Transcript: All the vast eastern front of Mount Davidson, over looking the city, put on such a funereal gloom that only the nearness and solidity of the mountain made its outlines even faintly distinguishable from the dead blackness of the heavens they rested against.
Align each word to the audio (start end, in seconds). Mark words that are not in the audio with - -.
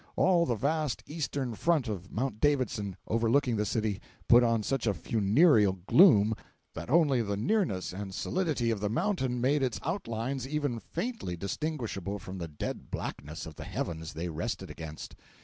All 0.15 0.47
the 0.47 0.55
vast 0.55 1.03
eastern 1.05 1.53
front 1.53 1.87
of 1.87 2.11
Mount 2.11 2.39
Davidson, 2.39 2.97
over 3.07 3.29
looking 3.29 3.55
the 3.55 3.67
city, 3.67 4.01
put 4.27 4.41
on 4.41 4.63
such 4.63 4.87
a 4.87 4.95
funereal 4.95 5.73
gloom 5.85 6.33
that 6.73 6.89
only 6.89 7.21
the 7.21 7.37
nearness 7.37 7.93
and 7.93 8.11
solidity 8.11 8.71
of 8.71 8.79
the 8.79 8.89
mountain 8.89 9.39
made 9.39 9.61
its 9.61 9.79
outlines 9.85 10.47
even 10.47 10.79
faintly 10.79 11.37
distinguishable 11.37 12.17
from 12.17 12.39
the 12.39 12.47
dead 12.47 12.89
blackness 12.89 13.45
of 13.45 13.57
the 13.57 13.63
heavens 13.63 14.13
they 14.13 14.27
rested 14.29 14.71
against. 14.71 15.15